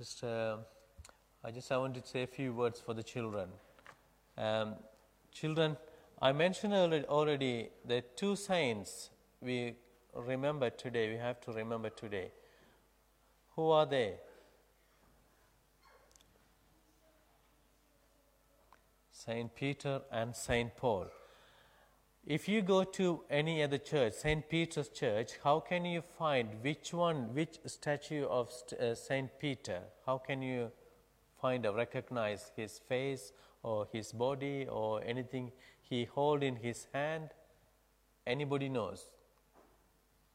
[0.00, 0.56] Just, uh,
[1.44, 3.50] I just I want to say a few words for the children.
[4.38, 4.76] Um,
[5.30, 5.76] children,
[6.22, 9.10] I mentioned already, already the two saints
[9.42, 9.74] we
[10.14, 11.10] remember today.
[11.10, 12.30] We have to remember today.
[13.56, 14.14] Who are they?
[19.12, 21.08] Saint Peter and Saint Paul.
[22.26, 24.48] If you go to any other church, St.
[24.48, 28.94] Peter's Church, how can you find which one, which statue of st- uh,
[29.40, 29.80] Peter?
[30.06, 30.70] How can you
[31.40, 37.30] find or recognize his face or his body or anything he hold in his hand?
[38.26, 39.06] Anybody knows?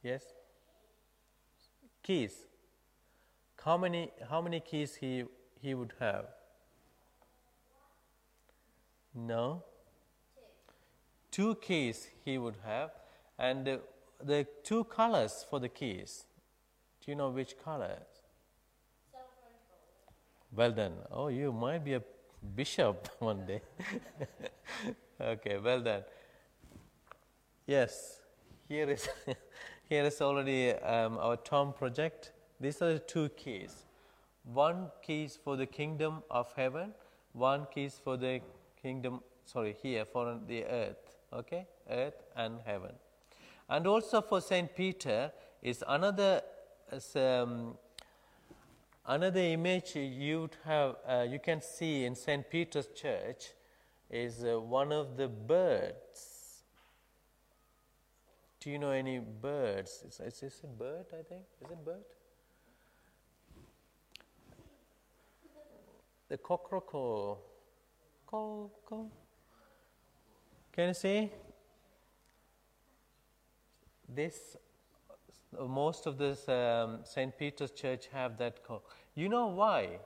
[0.02, 0.24] Yes?
[2.02, 2.48] Keys.
[3.64, 5.24] How many, how many keys he,
[5.62, 6.26] he would have?
[9.14, 9.64] No?
[11.36, 12.92] Two keys he would have,
[13.38, 13.82] and the,
[14.24, 16.24] the two colors for the keys.
[17.02, 18.08] Do you know which colors?
[20.56, 20.94] Well done.
[21.12, 22.02] Oh, you might be a
[22.56, 23.62] bishop one day.
[25.22, 26.04] okay, well done.
[27.68, 28.22] Yes,
[28.70, 29.10] here is
[29.90, 32.32] here is already um, our Tom project.
[32.62, 33.84] These are the two keys.
[34.46, 36.94] One keys for the kingdom of heaven.
[37.34, 38.40] One keys for the
[38.82, 39.20] kingdom.
[39.44, 42.92] Sorry, here for the earth okay earth and heaven.
[43.70, 45.32] And also for saint peter
[45.62, 46.42] is another
[47.16, 47.78] um,
[49.06, 53.54] another image you have uh, you can see in saint peter's church
[54.10, 56.64] is uh, one of the birds.
[58.60, 60.04] Do you know any birds?
[60.08, 61.44] Is, is a bird i think?
[61.64, 62.04] Is it bird?
[66.30, 68.72] The cockroach call
[70.76, 71.32] can you see?
[74.08, 74.58] This,
[75.68, 77.38] most of this um, St.
[77.38, 78.64] Peter's Church have that.
[78.64, 78.82] Co-
[79.16, 80.00] you know why?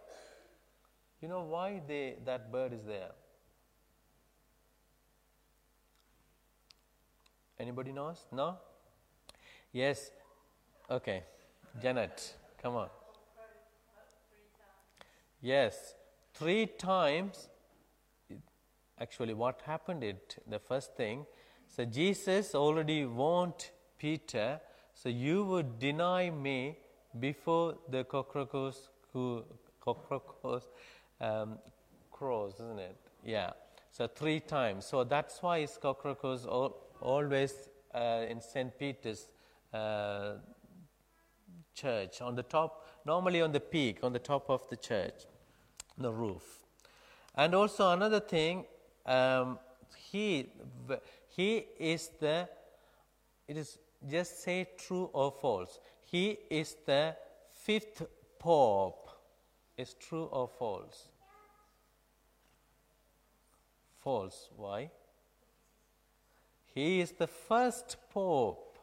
[1.22, 3.12] You know why they, that bird is there?
[7.60, 8.26] Anybody knows?
[8.32, 8.58] No?
[9.74, 10.12] Yes.
[10.90, 11.24] Okay.
[11.82, 12.90] Janet, come on.
[15.42, 15.96] Yes.
[16.34, 17.50] Three times
[19.00, 21.26] actually what happened it the first thing
[21.68, 24.60] so jesus already warned peter
[24.94, 26.78] so you would deny me
[27.20, 28.90] before the cockroaches
[29.82, 30.68] cockroaches
[31.22, 31.58] um,
[32.12, 32.98] crows isn't it?
[33.24, 33.52] Yeah
[33.92, 34.86] so three times.
[34.86, 39.28] So that's why it's cockroaches al- always uh, in st peter's
[39.74, 40.36] uh,
[41.74, 45.26] church on the top normally on the peak on the top of the church
[45.98, 46.60] the roof.
[47.36, 48.66] And also another thing
[49.06, 49.60] um,
[49.96, 50.50] he
[51.28, 52.48] he is the
[53.48, 53.78] it is
[54.10, 55.80] just say true or false.
[56.04, 57.16] He is the
[57.52, 58.04] fifth
[58.38, 59.10] pope.
[59.78, 61.08] Is true or false?
[64.02, 64.50] False.
[64.56, 64.92] Why?
[66.74, 68.78] He is the first pope.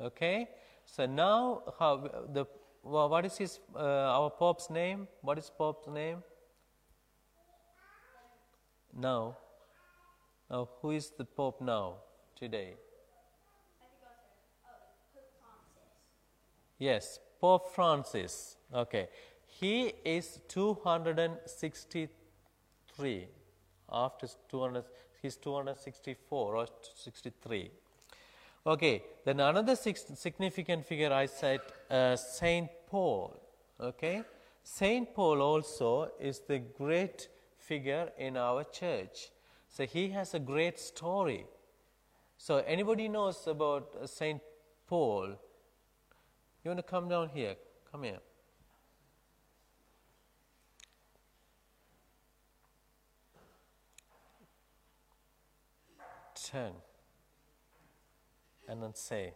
[0.00, 0.48] Okay?
[0.84, 2.46] So now how the
[2.82, 5.06] what is his uh, our pope's name?
[5.20, 6.22] What is pope's name
[8.96, 9.36] now
[10.52, 11.94] now, who is the Pope now,
[12.36, 12.74] today?
[16.78, 18.58] Yes, Pope Francis.
[18.74, 19.08] Okay.
[19.46, 23.28] He is 263.
[23.90, 24.84] After 200,
[25.22, 26.66] he's 264 or
[26.96, 27.70] 63.
[28.66, 31.60] Okay, then another significant figure I said
[31.90, 33.34] uh, Saint Paul.
[33.80, 34.22] Okay,
[34.62, 37.28] Saint Paul also is the great
[37.62, 39.30] figure in our church.
[39.68, 41.46] So he has a great story.
[42.36, 44.42] So anybody knows about uh, Saint
[44.86, 45.28] Paul?
[46.64, 47.54] You want to come down here?
[47.90, 48.18] Come here.
[56.50, 56.72] Turn
[58.68, 59.34] and then say.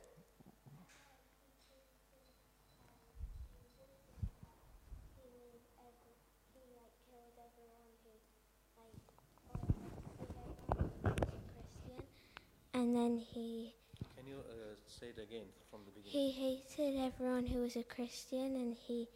[12.76, 13.72] And then he.
[14.16, 16.12] Can you uh, say it again from the beginning?
[16.12, 19.08] He hated everyone who was a Christian, and he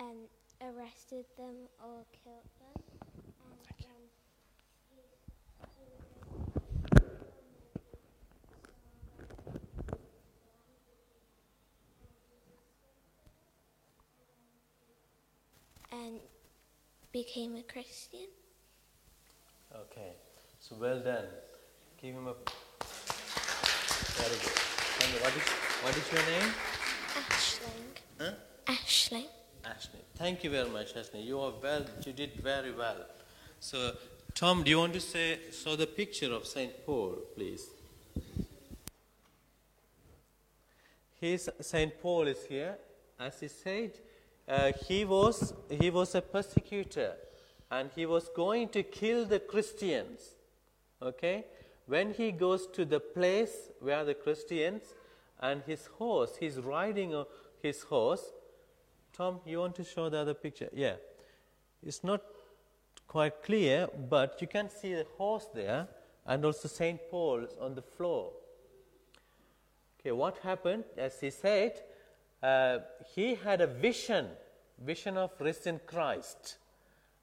[0.00, 0.28] um,
[0.60, 2.82] arrested them or killed them.
[3.40, 3.56] And
[5.70, 5.82] Thank
[15.92, 15.98] you.
[15.98, 16.20] And
[17.10, 18.28] became a Christian.
[19.74, 20.12] Okay,
[20.60, 21.24] so well done.
[22.00, 22.34] Give him a
[24.18, 24.58] very good.
[24.98, 25.20] Thank you.
[25.24, 25.46] What is,
[25.84, 26.50] what is your name?
[27.30, 27.84] Ashling.
[28.20, 28.32] Huh?
[28.66, 29.26] Ashling.
[29.64, 30.00] Ashley.
[30.16, 31.22] Thank you very much, Ashley.
[31.22, 31.84] You are well.
[32.04, 33.06] You did very well.
[33.60, 33.92] So,
[34.34, 37.66] Tom, do you want to say show the picture of Saint Paul, please?
[41.20, 42.76] He's, Saint Paul is here.
[43.18, 43.92] As he said,
[44.48, 47.12] uh, he was he was a persecutor,
[47.70, 50.20] and he was going to kill the Christians.
[51.02, 51.44] Okay,
[51.88, 54.82] when he goes to the place where the Christians
[55.40, 57.24] and his horse, he's riding
[57.62, 58.32] his horse.
[59.14, 60.68] Tom, you want to show the other picture?
[60.72, 60.96] Yeah,
[61.82, 62.20] it's not
[63.06, 65.88] quite clear, but you can see the horse there,
[66.26, 68.32] and also Saint Paul on the floor.
[69.98, 70.84] Okay, what happened?
[70.98, 71.80] As he said,
[72.42, 72.80] uh,
[73.14, 74.26] he had a vision,
[74.84, 76.58] vision of risen Christ.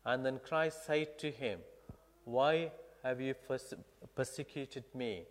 [0.03, 1.59] And then Christ said to him,
[2.23, 2.71] Why
[3.05, 3.35] have you
[4.15, 5.25] persecuted me?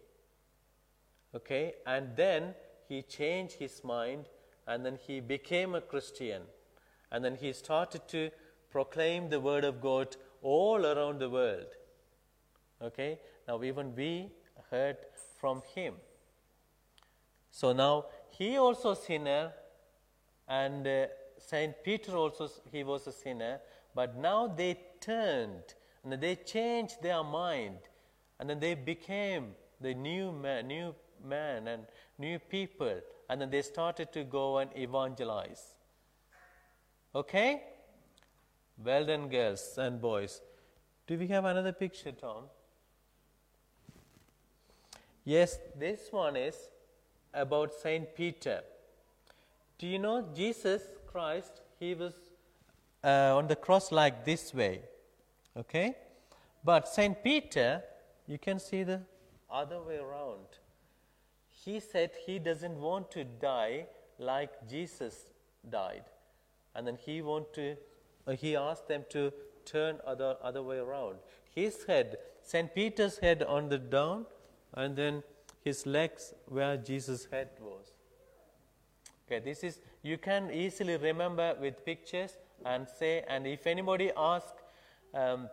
[1.34, 2.54] Okay, and then
[2.88, 4.26] he changed his mind
[4.68, 6.42] and then he became a Christian.
[7.10, 8.30] And then he started to
[8.70, 11.66] proclaim the word of God all around the world.
[12.80, 13.18] Okay,
[13.48, 14.30] now even we
[14.70, 14.96] heard
[15.40, 15.94] from him.
[17.50, 19.52] So now he also sinner,
[20.46, 21.06] and uh,
[21.38, 23.60] Saint Peter also he was a sinner.
[23.96, 27.78] But now they turned and then they changed their mind,
[28.38, 30.94] and then they became the new man, new
[31.26, 31.86] man and
[32.18, 35.74] new people, and then they started to go and evangelize.
[37.14, 37.62] Okay?
[38.84, 40.40] Well done, girls and boys.
[41.06, 42.44] Do we have another picture, Tom?
[45.24, 46.56] Yes, this one is
[47.32, 48.62] about Saint Peter.
[49.78, 51.62] Do you know Jesus Christ?
[51.80, 52.12] He was
[53.02, 54.82] uh, on the cross like this way,
[55.56, 55.96] okay?
[56.64, 57.82] But Saint Peter,
[58.26, 59.02] you can see the
[59.50, 60.46] other way around.
[61.50, 63.86] He said he doesn't want to die
[64.18, 65.32] like Jesus
[65.68, 66.04] died,
[66.74, 67.76] and then he want to.
[68.26, 69.32] Uh, he asked them to
[69.64, 71.16] turn other other way around.
[71.54, 74.26] His head, Saint Peter's head on the down,
[74.74, 75.22] and then
[75.62, 77.92] his legs where Jesus' head was.
[79.26, 82.36] Okay, this is you can easily remember with pictures
[82.66, 83.24] and say.
[83.28, 84.63] And if anybody asks
[85.14, 85.48] um,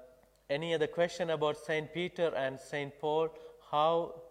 [0.50, 3.30] any other question about Saint Peter and Saint Paul,
[3.72, 4.22] how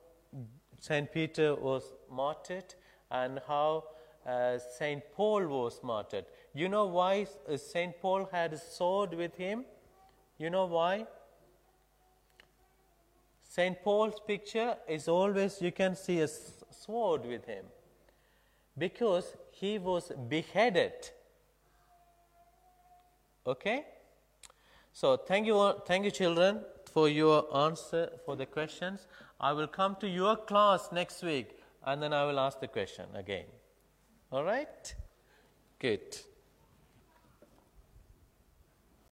[0.78, 2.74] Saint Peter was martyred
[3.10, 3.84] and how
[4.26, 6.26] uh, Saint Paul was martyred.
[6.54, 9.64] You know why uh, Saint Paul had a sword with him?
[10.38, 11.06] You know why?
[13.50, 13.82] St.
[13.82, 17.64] Paul's picture is always, you can see a sword with him
[18.78, 20.92] because he was beheaded.
[23.44, 23.84] Okay?
[24.92, 26.60] So, thank you, thank you, children,
[26.92, 29.06] for your answer for the questions.
[29.40, 33.06] I will come to your class next week and then I will ask the question
[33.14, 33.46] again.
[34.30, 34.94] All right?
[35.78, 36.18] Good.